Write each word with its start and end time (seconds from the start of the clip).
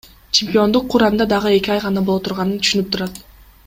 Чемпиондук 0.37 0.87
кур 0.93 1.05
анда 1.09 1.27
дагы 1.33 1.51
эки 1.59 1.73
ай 1.77 1.83
гана 1.87 2.05
боло 2.09 2.25
турганын 2.29 2.61
түшүнүп 2.65 2.95
турат. 2.97 3.25